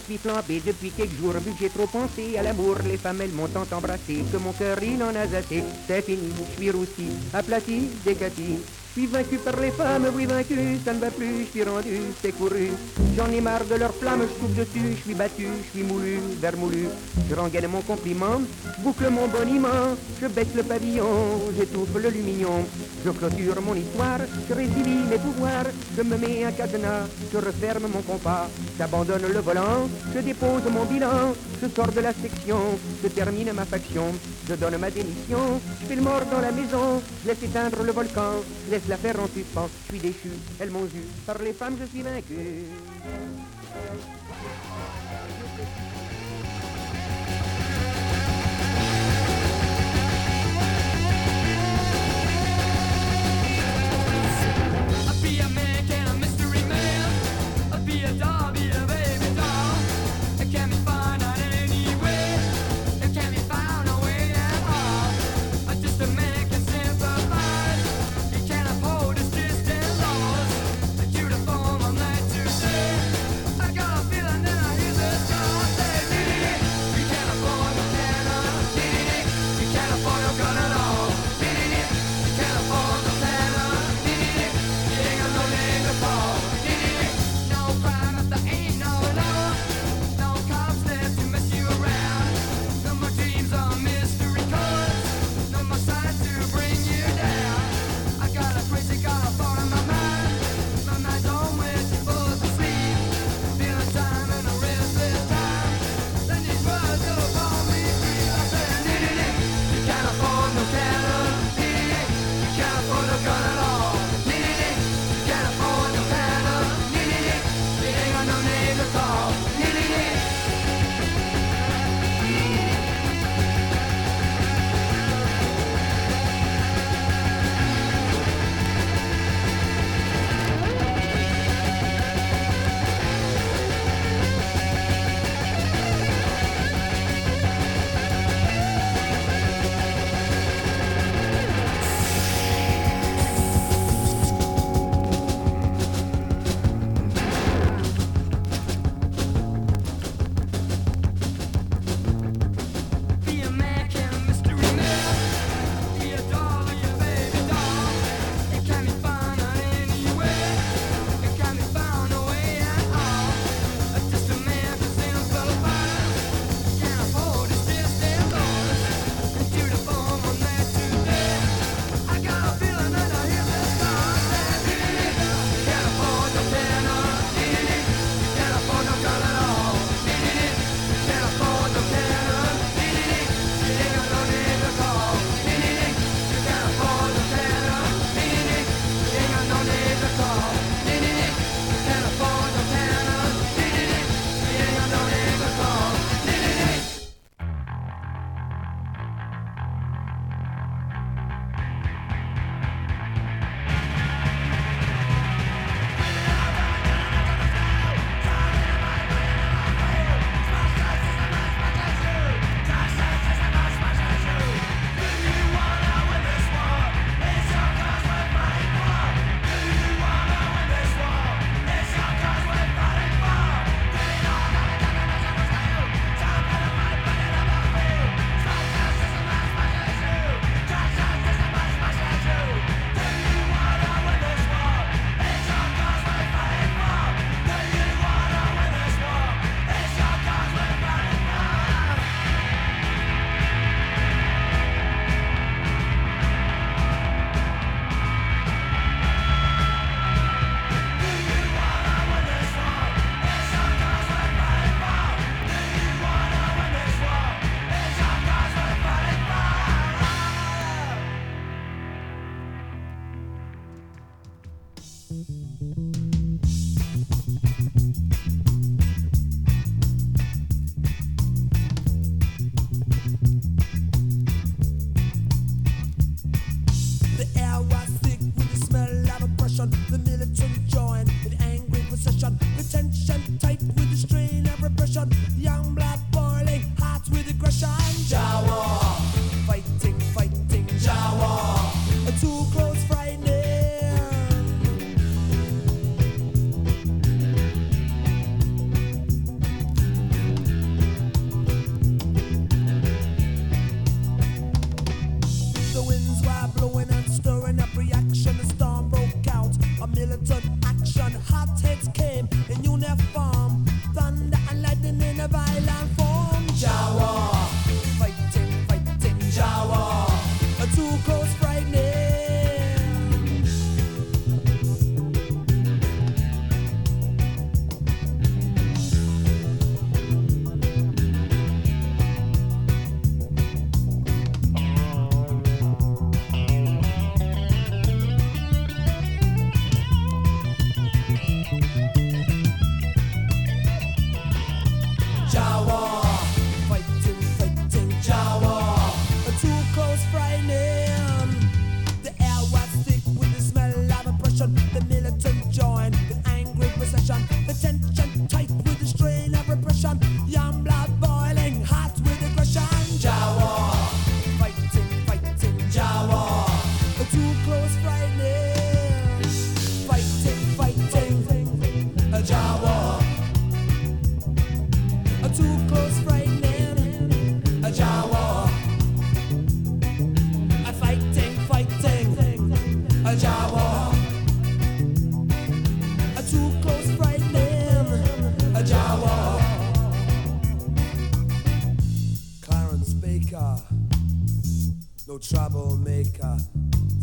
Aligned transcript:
suis 0.00 0.18
flambé 0.18 0.60
depuis 0.64 0.90
quelques 0.90 1.18
jours, 1.20 1.34
vu 1.34 1.52
que 1.52 1.58
j'ai 1.60 1.68
trop 1.68 1.86
pensé 1.86 2.36
à 2.38 2.42
l'amour. 2.42 2.76
Les 2.84 2.96
femmes, 2.96 3.20
elles 3.20 3.32
m'ont 3.32 3.48
tant 3.48 3.66
embrassé 3.72 4.24
que 4.32 4.36
mon 4.38 4.52
cœur, 4.52 4.82
il 4.82 5.02
en 5.02 5.14
a 5.14 5.20
assez. 5.20 5.62
C'est 5.86 6.02
fini, 6.02 6.32
je 6.36 6.56
suis 6.56 6.70
roussi, 6.70 7.08
aplati, 7.32 7.90
décati. 8.04 8.58
Suis 8.92 9.06
vaincu 9.06 9.36
par 9.38 9.54
les 9.60 9.70
femmes, 9.70 10.06
oui 10.16 10.26
vaincu, 10.26 10.56
ça 10.84 10.92
ne 10.92 10.98
va 10.98 11.10
plus, 11.12 11.44
je 11.44 11.50
suis 11.50 11.62
rendu, 11.62 12.00
c'est 12.20 12.32
couru. 12.32 12.70
J'en 13.16 13.30
ai 13.30 13.40
marre 13.40 13.64
de 13.64 13.76
leurs 13.76 13.94
flammes, 13.94 14.22
je 14.22 14.34
trouve 14.36 14.54
dessus, 14.54 14.96
je 14.96 15.02
suis 15.02 15.14
battu, 15.14 15.46
je 15.64 15.70
suis 15.78 15.86
moulu, 15.86 16.18
vermoulu. 16.40 16.88
Je 17.28 17.34
rengaine 17.36 17.68
mon 17.68 17.82
compliment, 17.82 18.40
boucle 18.78 19.08
mon 19.08 19.28
boniment, 19.28 19.94
je 20.20 20.26
baisse 20.26 20.54
le 20.56 20.64
pavillon, 20.64 21.06
j'étouffe 21.56 21.94
le 21.94 22.08
lumignon. 22.08 22.66
Je 23.04 23.10
clôture 23.10 23.62
mon 23.62 23.74
histoire, 23.74 24.18
je 24.48 24.54
résilie 24.54 25.04
mes 25.08 25.18
pouvoirs, 25.18 25.70
je 25.96 26.02
me 26.02 26.16
mets 26.16 26.44
un 26.44 26.52
cadenas, 26.52 27.06
je 27.32 27.38
referme 27.38 27.86
mon 27.94 28.02
compas, 28.02 28.48
j'abandonne 28.76 29.22
le 29.32 29.40
volant, 29.40 29.88
je 30.12 30.18
dépose 30.18 30.64
mon 30.70 30.84
bilan, 30.84 31.32
je 31.62 31.68
sors 31.74 31.92
de 31.92 32.00
la 32.00 32.12
section, 32.12 32.58
je 33.02 33.08
termine 33.08 33.52
ma 33.52 33.64
faction, 33.64 34.06
je 34.48 34.54
donne 34.54 34.76
ma 34.78 34.90
démission, 34.90 35.60
je 35.80 35.86
fais 35.86 35.94
le 35.94 36.02
mort 36.02 36.22
dans 36.30 36.40
la 36.40 36.50
maison, 36.52 37.00
je 37.22 37.28
laisse 37.28 37.42
éteindre 37.42 37.82
le 37.84 37.92
volcan, 37.92 38.42
je 38.66 38.79
laisse 38.80 38.88
la 38.88 38.96
faire 38.96 39.20
en 39.20 39.26
suspens, 39.26 39.68
je 39.84 39.92
suis 39.92 40.00
déchu, 40.00 40.30
elles 40.58 40.70
m'ont 40.70 40.84
vu, 40.84 41.02
par 41.26 41.38
les 41.38 41.52
femmes 41.52 41.76
je 41.80 41.86
suis 41.86 42.02
vaincu. 42.02 42.34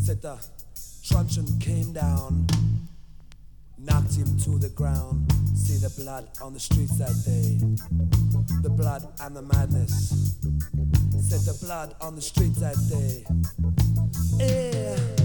Said 0.07 0.21
the 0.21 0.39
truncheon 1.03 1.59
came 1.59 1.91
down, 1.91 2.47
knocked 3.77 4.15
him 4.15 4.39
to 4.39 4.57
the 4.57 4.69
ground. 4.69 5.29
See 5.53 5.75
the 5.75 5.89
blood 6.01 6.29
on 6.41 6.53
the 6.53 6.61
streets 6.61 6.97
that 6.97 7.13
day, 7.25 7.59
the 8.61 8.69
blood 8.69 9.05
and 9.19 9.35
the 9.35 9.41
madness. 9.41 10.37
Said 11.19 11.41
the 11.41 11.59
blood 11.61 11.93
on 11.99 12.15
the 12.15 12.21
streets 12.21 12.61
that 12.61 12.77
day. 12.87 13.25
Yeah. 14.39 15.16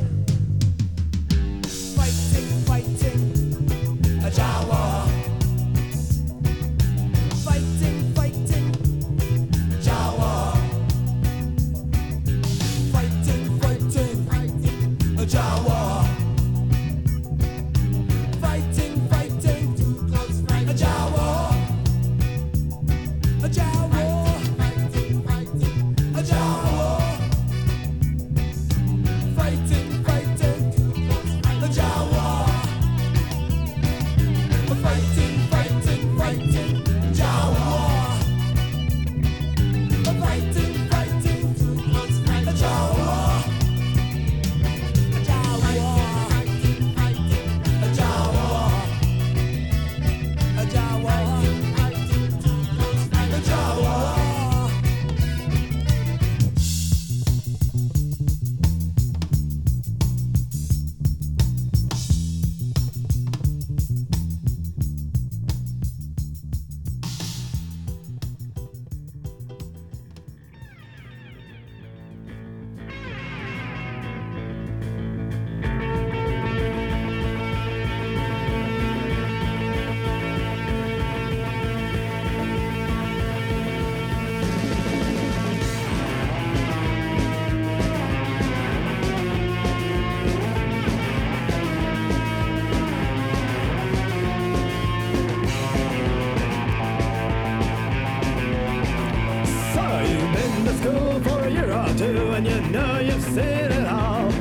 Know 102.73 102.99
you've 102.99 103.23
seen 103.23 103.71
it 103.79 103.87
all. 103.87 104.33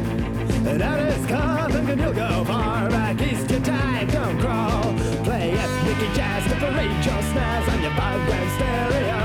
And 0.69 0.81
out 0.81 0.99
is 0.99 1.25
come 1.25 1.71
thinking 1.71 1.99
you'll 1.99 2.13
go 2.13 2.45
far 2.45 2.89
back 2.89 3.21
east 3.21 3.51
your 3.51 3.59
time, 3.59 4.07
don't 4.07 4.39
crawl. 4.39 4.93
Play 5.25 5.51
ethnic 5.51 5.97
jazz 6.15 6.43
to 6.49 6.55
parade 6.63 7.05
your 7.05 7.21
snares 7.31 7.67
on 7.67 7.81
your 7.81 7.91
five 7.99 8.21
grand 8.27 8.49
stereo. 8.57 9.21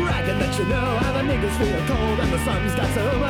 Bragging 0.00 0.38
that 0.40 0.58
you 0.58 0.64
know 0.64 0.90
how 1.02 1.12
the 1.12 1.24
niggas 1.28 1.56
feel 1.60 1.80
cold 1.86 2.18
and 2.20 2.32
the 2.32 2.44
sun's 2.44 2.74
got 2.74 2.88
so 2.94 3.29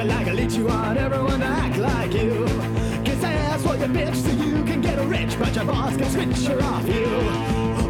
you 0.00 0.06
like 0.06 0.26
a 0.28 0.32
leech, 0.32 0.54
you 0.54 0.64
want 0.64 0.98
everyone 0.98 1.40
to 1.40 1.46
act 1.46 1.76
like 1.76 2.12
you. 2.14 2.46
Kiss 3.04 3.22
ass 3.22 3.62
for 3.62 3.76
your 3.76 3.88
bitch 3.88 4.14
so 4.14 4.30
you 4.30 4.64
can 4.64 4.80
get 4.80 4.98
rich, 5.06 5.38
but 5.38 5.54
your 5.54 5.64
boss 5.64 5.96
can 5.96 6.08
switch 6.10 6.46
her 6.48 6.62
off 6.62 6.86
you. 6.86 7.06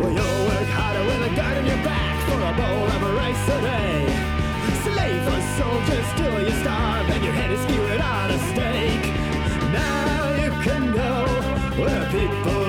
Well, 0.01 0.13
you'll 0.17 0.47
work 0.51 0.71
harder 0.79 1.05
with 1.05 1.31
a 1.31 1.37
gun 1.37 1.57
in 1.59 1.67
your 1.67 1.83
back 1.85 2.17
for 2.27 2.41
a 2.51 2.53
bowl 2.59 2.87
of 2.95 3.03
rice 3.17 3.49
a 3.57 3.61
day. 3.61 3.99
Slave 4.85 5.23
for 5.27 5.41
soldiers 5.59 6.09
till 6.17 6.41
you 6.47 6.55
starve 6.63 7.09
and 7.11 7.25
your 7.25 7.35
head 7.35 7.51
is 7.53 7.61
skewered 7.63 8.01
on 8.01 8.31
a 8.31 8.39
stake. 8.51 9.07
Now 9.73 10.35
you 10.43 10.51
can 10.67 10.93
go 10.93 11.13
where 11.81 12.05
people 12.11 12.60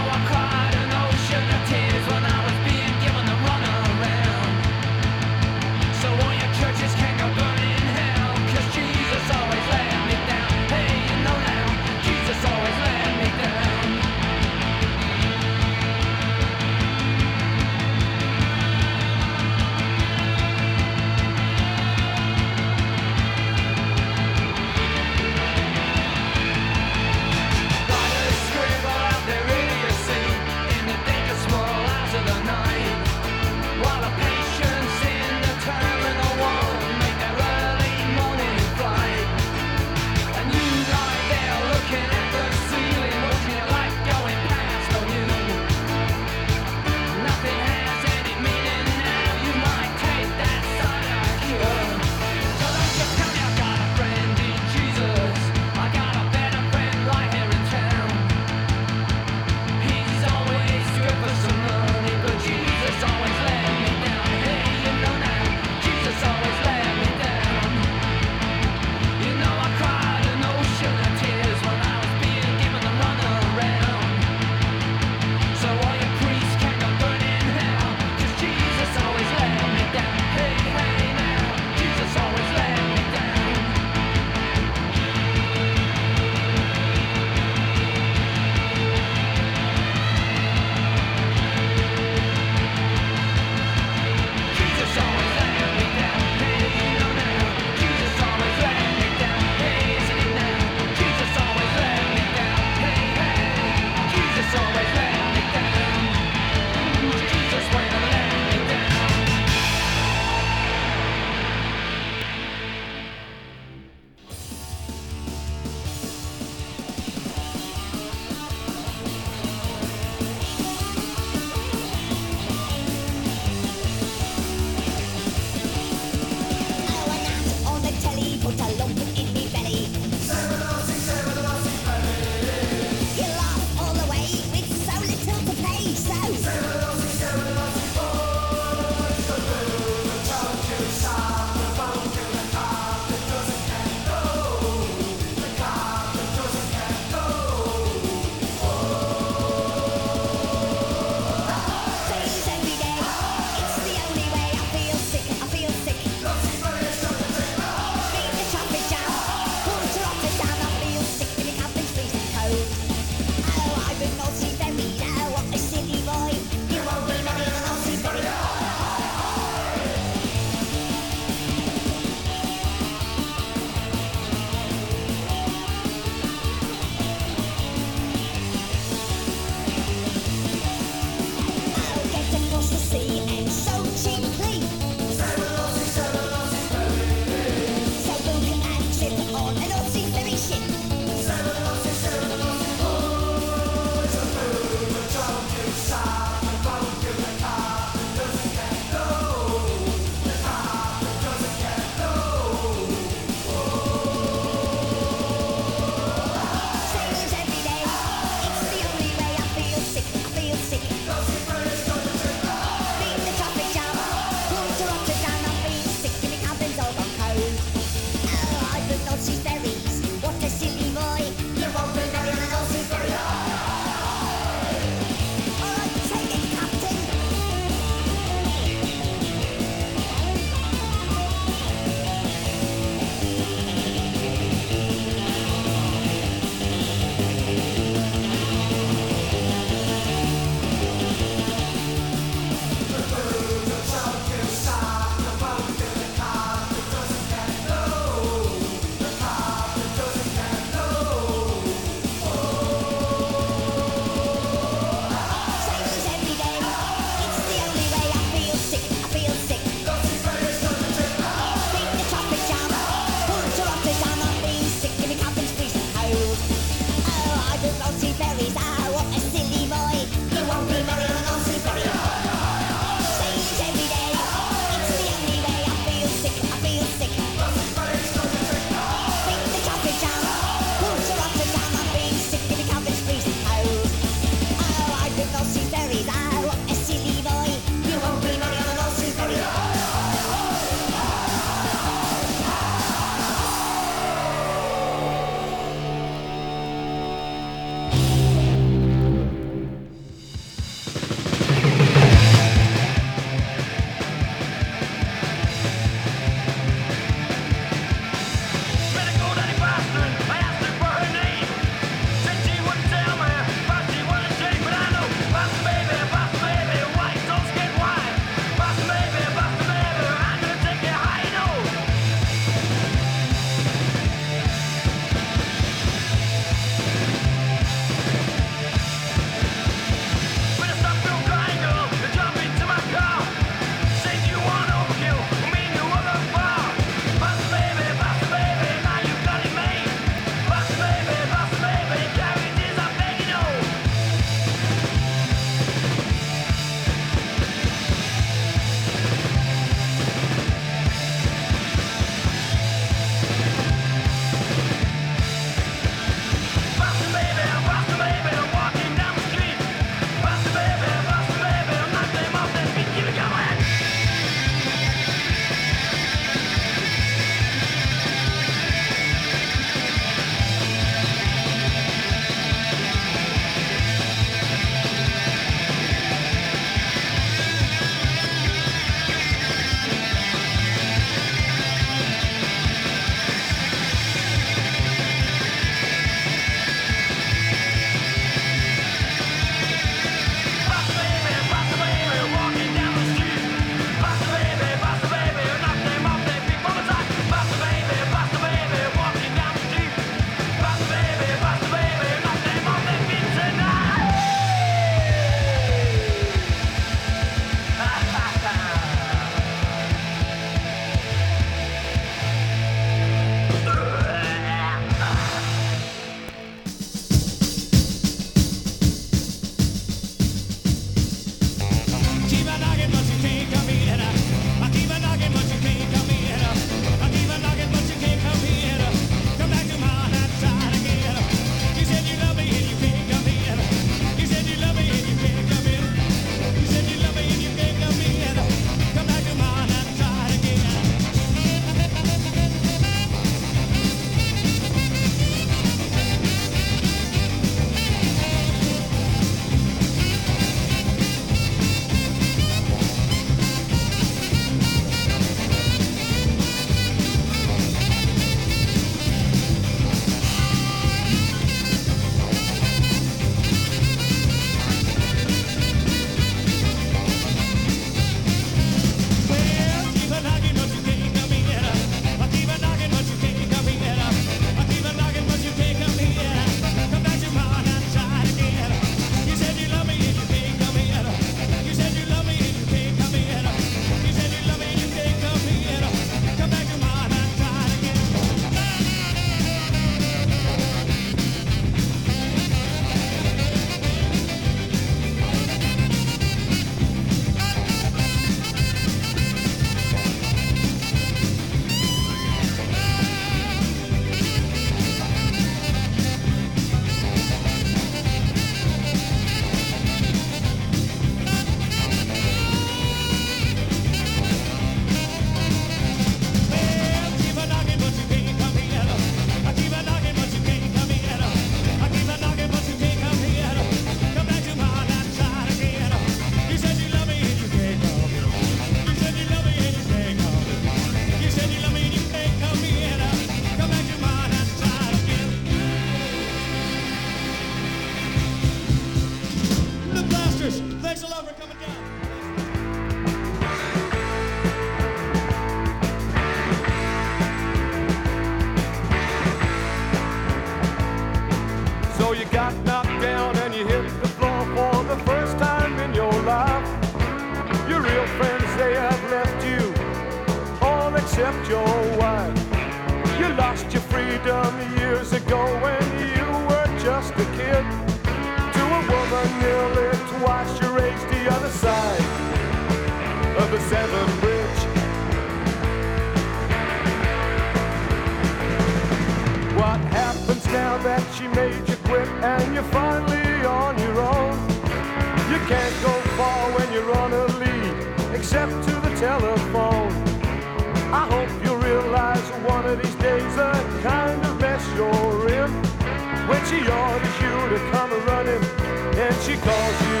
she 599.22 599.36
calls 599.36 599.82
you 599.82 600.00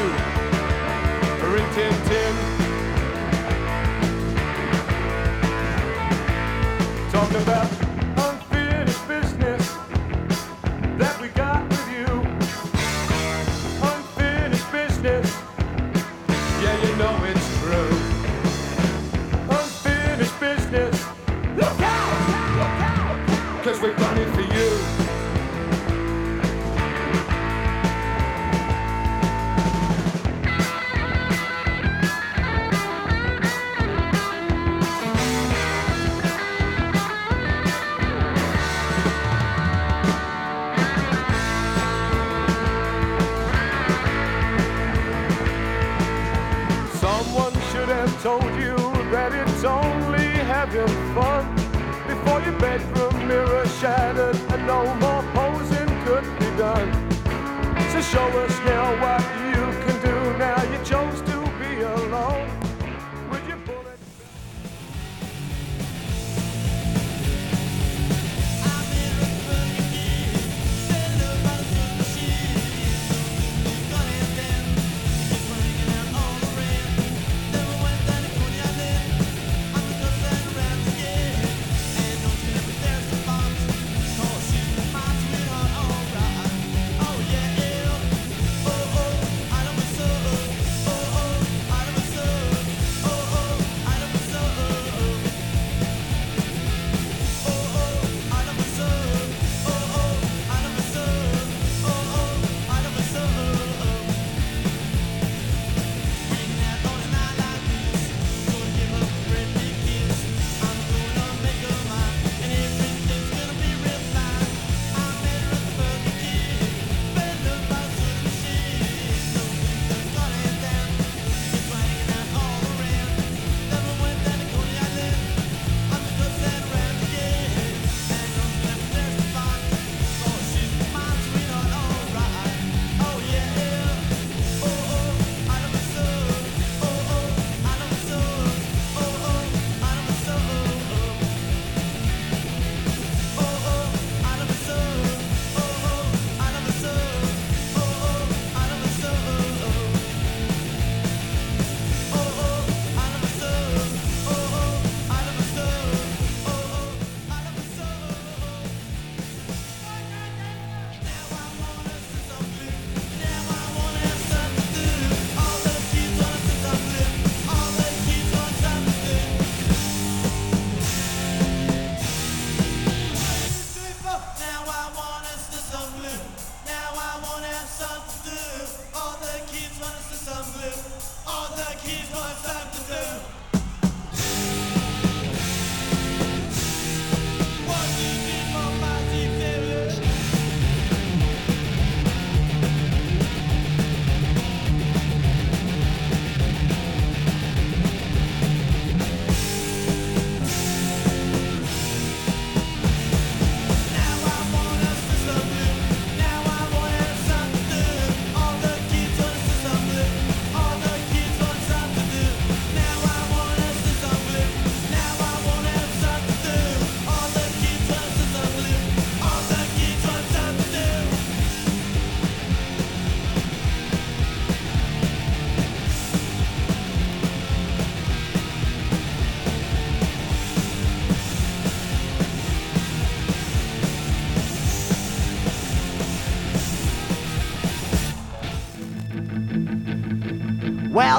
Rin 1.52 1.66
Tin 1.74 1.92
Tin. 2.06 2.49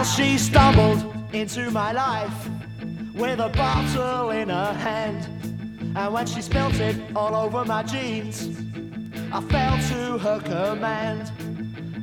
She 0.03 0.37
stumbled 0.39 1.05
into 1.31 1.69
my 1.69 1.91
life 1.91 2.49
with 3.13 3.39
a 3.39 3.49
bottle 3.49 4.31
in 4.31 4.49
her 4.49 4.73
hand. 4.73 5.27
And 5.95 6.11
when 6.13 6.25
she 6.25 6.41
spilt 6.41 6.79
it 6.79 6.95
all 7.15 7.35
over 7.35 7.63
my 7.63 7.83
jeans, 7.83 8.49
I 9.31 9.41
fell 9.41 9.77
to 9.89 10.17
her 10.17 10.39
command. 10.39 11.31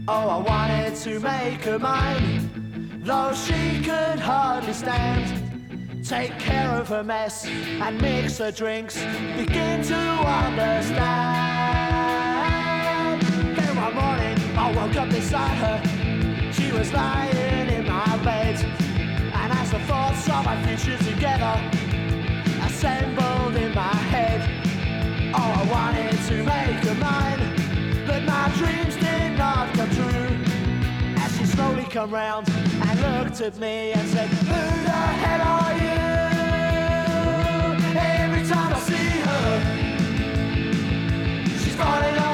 Oh, 0.06 0.28
I 0.28 0.36
wanted 0.38 0.94
to 1.02 1.18
make 1.18 1.64
her 1.64 1.80
mine, 1.80 3.02
though 3.04 3.32
she 3.34 3.82
could 3.82 4.20
hardly 4.20 4.74
stand. 4.74 6.04
Take 6.06 6.38
care 6.38 6.70
of 6.70 6.88
her 6.88 7.02
mess 7.02 7.46
and 7.46 8.00
mix 8.00 8.38
her 8.38 8.52
drinks. 8.52 8.96
Begin 9.36 9.82
to 9.82 9.96
understand. 9.96 11.02
Then 13.56 13.76
one 13.76 13.94
morning 13.94 14.38
I 14.56 14.72
woke 14.72 14.94
up 14.96 15.10
beside 15.10 15.58
her. 15.58 15.82
She 16.52 16.70
was 16.72 16.92
lying 16.92 17.47
the 20.42 20.44
my 20.44 20.62
future 20.62 20.96
together 20.98 21.54
assembled 22.66 23.56
in 23.56 23.74
my 23.74 23.94
head. 24.12 24.40
All 25.34 25.52
I 25.52 25.64
wanted 25.70 26.16
to 26.28 26.36
make 26.44 26.84
her 26.86 26.94
mine, 26.94 27.40
but 28.06 28.22
my 28.22 28.48
dreams 28.56 28.94
did 28.96 29.36
not 29.36 29.74
come 29.74 29.90
true. 29.90 30.36
As 31.16 31.36
she 31.36 31.44
slowly 31.44 31.84
come 31.84 32.10
round 32.12 32.48
and 32.50 33.00
looked 33.00 33.40
at 33.40 33.58
me 33.58 33.92
and 33.92 34.08
said, 34.08 34.28
Who 34.28 34.82
the 34.84 35.04
hell 35.22 35.42
are 35.58 35.74
you? 35.84 36.00
Every 37.98 38.44
time 38.46 38.72
I 38.74 38.80
see 38.80 39.20
her, 39.26 39.60
she's 41.58 41.74
falling 41.74 42.27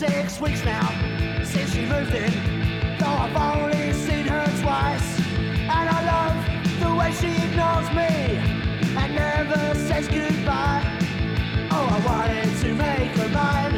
six 0.00 0.40
weeks 0.40 0.64
now 0.64 0.88
since 1.44 1.74
she 1.74 1.84
moved 1.84 2.14
in, 2.14 2.32
though 2.98 3.18
I've 3.24 3.36
only 3.36 3.92
seen 3.92 4.24
her 4.28 4.46
twice. 4.62 5.20
And 5.76 5.86
I 5.98 6.00
love 6.14 6.36
the 6.80 6.94
way 6.98 7.12
she 7.12 7.30
ignores 7.44 7.86
me 7.90 8.10
and 8.96 9.14
never 9.14 9.74
says 9.74 10.08
goodbye. 10.08 10.80
Oh, 11.70 11.86
I 11.96 11.98
wanted 12.10 12.50
to 12.62 12.74
make 12.76 13.10
her 13.20 13.28
mine, 13.28 13.74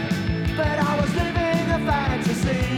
but 0.56 0.78
I 0.90 1.00
was 1.00 1.12
living 1.16 1.64
a 1.78 1.80
fantasy. 1.90 2.68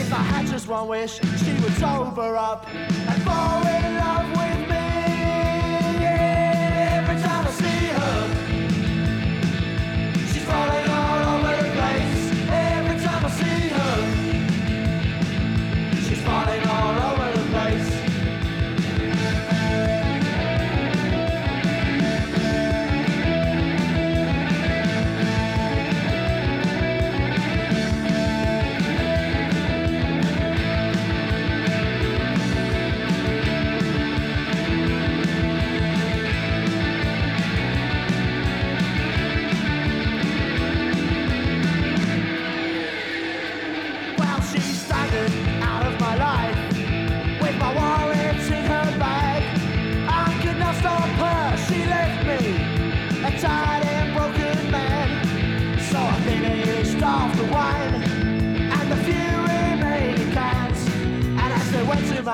If 0.00 0.10
I 0.10 0.22
had 0.32 0.46
just 0.46 0.68
one 0.68 0.88
wish, 0.88 1.20
she 1.44 1.52
would 1.60 1.74
sober 1.74 2.34
up 2.34 2.66
and 2.74 3.22
fall 3.24 3.60
in 3.60 3.96
love 3.98 4.30
with 4.38 4.57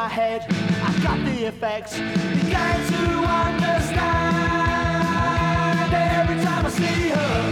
my 0.05 0.11
head, 0.11 0.45
I 0.51 0.93
got 1.03 1.19
the 1.25 1.47
effects, 1.47 1.95
began 1.95 2.79
to 2.93 3.05
understand. 3.41 4.05
Every 5.95 6.45
time 6.45 6.67
I 6.67 6.69
see 6.69 7.09
her. 7.09 7.44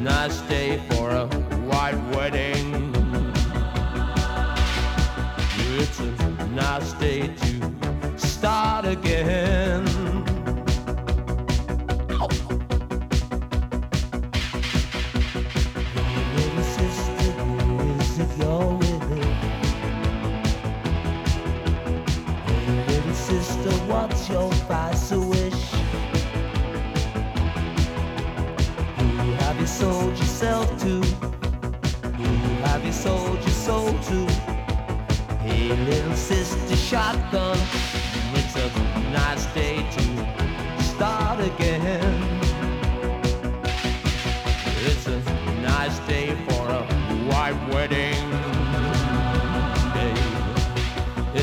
Nice 0.00 0.40
day 0.48 0.80
for 0.88 0.99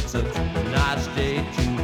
It's 0.10 0.16
a 0.16 0.24
nice 0.72 1.06
day 1.18 1.36
to 1.36 1.77